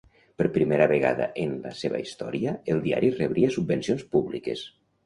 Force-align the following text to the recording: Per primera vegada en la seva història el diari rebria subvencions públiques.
Per 0.41 0.45
primera 0.55 0.87
vegada 0.91 1.27
en 1.43 1.53
la 1.67 1.75
seva 1.83 2.01
història 2.07 2.57
el 2.75 2.85
diari 2.89 3.15
rebria 3.21 3.55
subvencions 3.59 4.13
públiques. 4.17 4.71